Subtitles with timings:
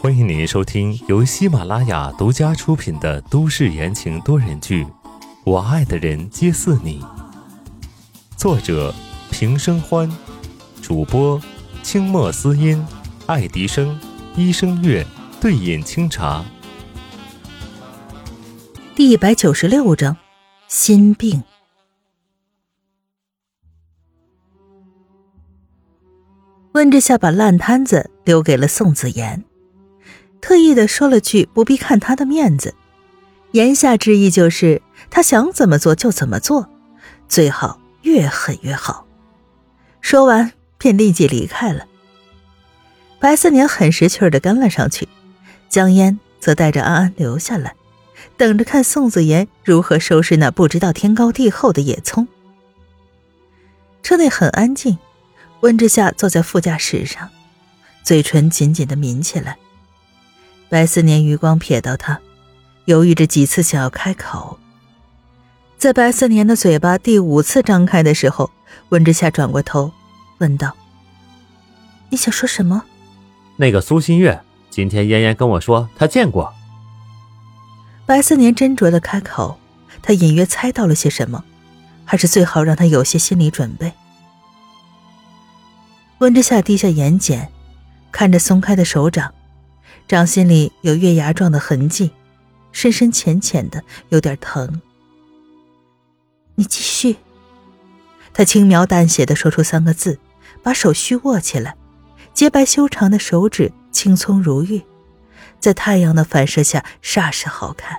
[0.00, 4.84] 欢迎您收听由喜马拉雅独家出品的都市言情多人剧
[5.44, 7.00] 《我爱的人皆似你》，
[8.36, 8.92] 作者
[9.30, 10.10] 平生欢，
[10.82, 11.40] 主播
[11.84, 12.84] 清墨思音、
[13.26, 13.96] 爱迪生、
[14.34, 15.06] 医生月、
[15.40, 16.44] 对饮清茶。
[18.96, 20.16] 第一百九十六章，
[20.66, 21.40] 心病。
[26.72, 29.44] 温之夏把烂摊子留给了宋子言，
[30.40, 32.74] 特意的说了句不必看他的面子，
[33.52, 36.68] 言下之意就是他想怎么做就怎么做，
[37.28, 39.06] 最好越狠越好。
[40.00, 41.86] 说完便立即离开了。
[43.20, 45.08] 白思年很识趣的跟了上去，
[45.68, 47.74] 江烟则带着安安留下来，
[48.36, 52.28] 等着看宋子言如何收拾那不知道天高地厚的野葱。
[54.02, 54.98] 车内很安静。
[55.60, 57.30] 温之夏坐在副驾驶上，
[58.04, 59.56] 嘴唇紧紧的抿起来。
[60.68, 62.20] 白思年余光瞥到他，
[62.84, 64.58] 犹豫着几次想要开口。
[65.78, 68.50] 在白思年的嘴巴第五次张开的时候，
[68.90, 69.90] 温之夏转过头，
[70.38, 70.72] 问道
[72.10, 72.84] ：“你想说什么？”
[73.56, 76.52] 那个苏新月，今天嫣嫣跟我说她见过。
[78.06, 79.58] 白思年斟酌的开口，
[80.02, 81.42] 他隐约猜到了些什么，
[82.04, 83.92] 还是最好让他有些心理准备。
[86.18, 87.46] 温之夏低下眼睑，
[88.14, 89.34] 看着松开的手掌，
[90.06, 92.12] 掌心里有月牙状的痕迹，
[92.70, 94.80] 深深浅浅的，有点疼。
[96.54, 97.16] 你继续。
[98.32, 100.20] 他轻描淡写的说出三个字，
[100.62, 101.74] 把手虚握起来，
[102.32, 104.80] 洁白修长的手指青葱如玉，
[105.58, 107.98] 在太阳的反射下煞是好看。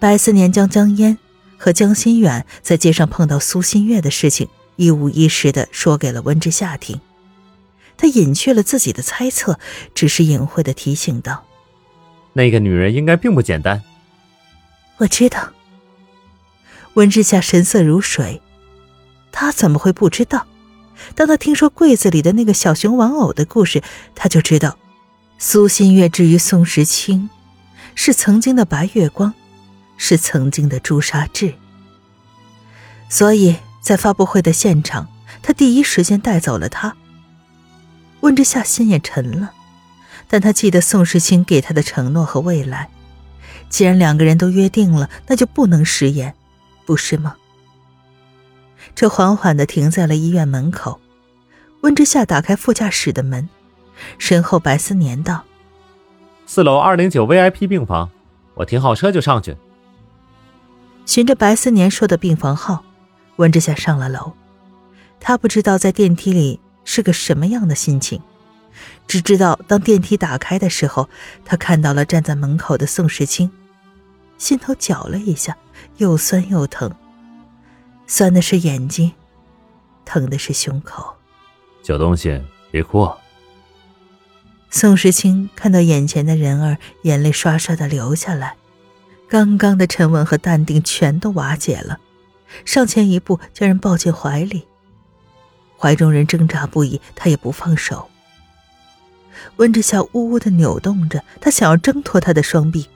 [0.00, 1.16] 白思年将江烟
[1.56, 4.48] 和江心远在街上碰到苏新月的事情。
[4.74, 7.00] 一五一十的说给了温之夏听，
[8.02, 9.60] 他隐去了自己的猜测，
[9.94, 11.44] 只是隐晦的提醒道
[12.34, 13.80] ：“那个女人应该并不简单。”
[14.98, 15.50] 我知道。
[16.94, 18.42] 温之夏神色如水，
[19.30, 20.48] 他怎么会不知道？
[21.14, 23.80] 当他听说柜子里的那个小熊玩偶的故事，
[24.16, 24.76] 他就知道，
[25.38, 27.30] 苏新月至于宋时清，
[27.94, 29.32] 是曾经的白月光，
[29.96, 31.54] 是曾经的朱砂痣，
[33.08, 33.54] 所以。
[33.80, 35.08] 在发布会的现场，
[35.42, 36.96] 他第一时间带走了他。
[38.22, 39.52] 温之夏心也沉了，
[40.26, 42.88] 但他记得宋时清给他的承诺和未来。
[43.68, 46.34] 既然两个人都约定了，那就不能食言，
[46.84, 47.36] 不是吗？
[48.94, 51.00] 车缓缓的停在了医院门口，
[51.80, 53.48] 温之夏打开副驾驶的门，
[54.18, 55.44] 身后白思年道
[56.46, 58.10] ：“四楼二零九 VIP 病房，
[58.54, 59.56] 我停好车就上去。”
[61.06, 62.84] 循着白思年说的病房号。
[63.36, 64.34] 温之夏上了楼，
[65.18, 66.60] 他不知道在电梯里
[66.94, 68.20] 是个什么样的心情，
[69.08, 71.08] 只知道当电梯打开的时候，
[71.42, 73.50] 他看到了站在门口的宋时清，
[74.36, 75.56] 心头绞了一下，
[75.96, 76.94] 又酸又疼，
[78.06, 79.10] 酸的是眼睛，
[80.04, 81.14] 疼的是胸口。
[81.82, 82.38] 小东西，
[82.70, 83.10] 别哭。
[84.68, 88.56] 宋时清看到眼前的人儿，眼泪刷刷的流下来，
[89.30, 91.98] 刚刚的沉稳和淡定全都瓦解了。
[92.66, 94.66] 上前一步，将人抱进怀里。
[95.82, 98.08] 怀中人挣扎不已，他也不放手。
[99.56, 102.88] 温之夏呜呜的扭动着，他想要挣脱他的双臂，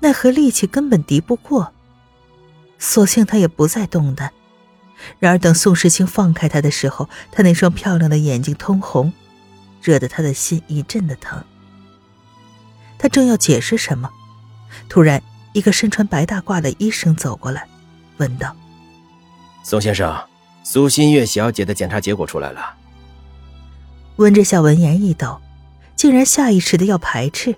[0.00, 1.72] 奈何力气根本敌不过，
[2.78, 4.30] 索性他也不再动弹。
[5.18, 9.10] 然而等宋时清放开他的时候，他那双漂亮的眼睛通红，
[9.80, 11.42] 惹得他的心一阵的疼。
[12.98, 14.10] 他正要解释什么，
[14.90, 15.22] 突然
[15.54, 17.66] 一个身穿白大褂的医生走过来。
[18.18, 18.54] 问道
[19.64, 20.14] ：“宋先生，
[20.68, 22.74] 苏新月小姐的检查结果出来了。”
[24.18, 25.40] 温之夏闻言一抖，
[25.94, 27.54] 竟然下意识的要排斥。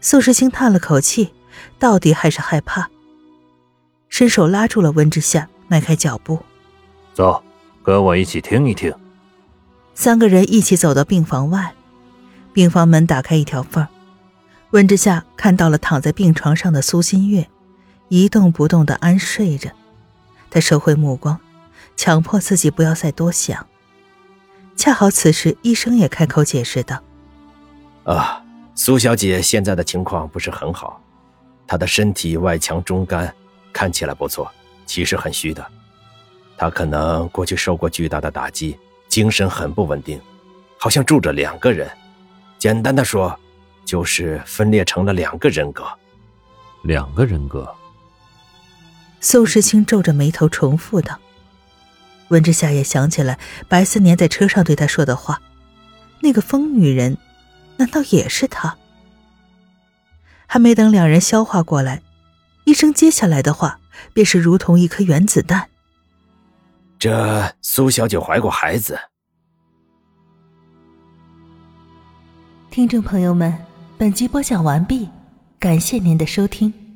[0.00, 1.32] 宋时清叹了口气，
[1.80, 2.88] 到底还是害怕，
[4.08, 6.38] 伸手拉住了温之夏，迈开脚步
[7.12, 7.42] ：“走，
[7.82, 8.94] 跟我一起听一听。”
[9.92, 11.74] 三个人一起走到病房外，
[12.52, 13.84] 病房门打开一条缝，
[14.70, 17.48] 温之夏看到了躺在病床上的苏新月。
[18.08, 19.70] 一动不动的安睡着，
[20.50, 21.38] 他收回目光，
[22.00, 23.66] 强迫自己不要再多想。
[24.74, 26.98] 恰好此时，医生也开口解释道
[28.08, 28.42] ：“啊，
[28.74, 30.98] 苏小姐现在的情况不是很好，
[31.66, 33.30] 她的身体外强中干，
[33.70, 34.50] 看起来不错，
[34.86, 35.62] 其实很虚的。
[36.56, 40.18] 她可能过去受过巨大的打击，精神很不稳定，
[40.78, 41.86] 好像住着两个人。
[42.58, 43.38] 简单的说，
[43.84, 45.84] 就是分裂成了两个人格。
[46.84, 47.70] 两个人格。”
[49.20, 51.18] 宋时清皱着眉头重复道
[52.30, 53.38] ：“温之夏也想起来
[53.68, 55.40] 白思年在车上对他说的话，
[56.20, 57.16] 那个疯女人，
[57.76, 58.76] 难道也是他？
[60.46, 62.02] 还没等两人消化过来，
[62.64, 63.78] 医生接下来的话
[64.12, 65.68] 便是如同一颗原子弹。
[66.98, 68.98] 这苏小姐怀过孩子。
[72.70, 73.56] 听众朋友们，
[73.96, 75.08] 本集播讲完毕，
[75.58, 76.89] 感谢您的收听。